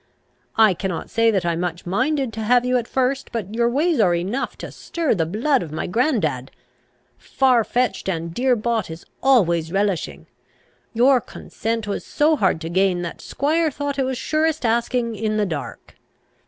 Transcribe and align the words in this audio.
I 0.57 0.73
cannot 0.73 1.11
say 1.11 1.29
that 1.29 1.45
I 1.45 1.55
much 1.55 1.85
minded 1.85 2.33
to 2.33 2.41
have 2.41 2.65
you 2.65 2.75
at 2.77 2.87
first; 2.87 3.31
but 3.31 3.53
your 3.53 3.69
ways 3.69 3.99
are 3.99 4.15
enough 4.15 4.57
to 4.57 4.71
stir 4.71 5.13
the 5.13 5.27
blood 5.27 5.61
of 5.61 5.71
my 5.71 5.85
grand 5.85 6.23
dad. 6.23 6.49
Far 7.19 7.63
fetched 7.63 8.09
and 8.09 8.33
dear 8.33 8.55
bought 8.55 8.89
is 8.89 9.05
always 9.21 9.71
relishing. 9.71 10.25
Your 10.95 11.21
consent 11.21 11.85
was 11.87 12.03
so 12.03 12.35
hard 12.35 12.59
to 12.61 12.69
gain, 12.69 13.03
that 13.03 13.21
squire 13.21 13.69
thought 13.69 13.99
it 13.99 14.03
was 14.05 14.17
surest 14.17 14.65
asking 14.65 15.15
in 15.15 15.37
the 15.37 15.45
dark. 15.45 15.93